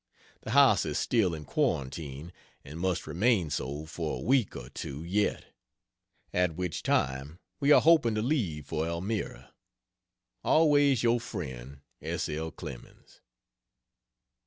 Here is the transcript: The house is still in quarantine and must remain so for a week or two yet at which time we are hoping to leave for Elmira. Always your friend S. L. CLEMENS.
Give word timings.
The 0.41 0.49
house 0.49 0.83
is 0.83 0.97
still 0.97 1.35
in 1.35 1.45
quarantine 1.45 2.33
and 2.65 2.79
must 2.79 3.05
remain 3.05 3.51
so 3.51 3.85
for 3.85 4.17
a 4.17 4.23
week 4.23 4.55
or 4.55 4.67
two 4.69 5.03
yet 5.03 5.53
at 6.33 6.55
which 6.55 6.81
time 6.81 7.37
we 7.59 7.71
are 7.71 7.79
hoping 7.81 8.15
to 8.15 8.23
leave 8.23 8.65
for 8.65 8.87
Elmira. 8.87 9.53
Always 10.43 11.03
your 11.03 11.19
friend 11.19 11.81
S. 12.01 12.27
L. 12.29 12.49
CLEMENS. 12.49 13.21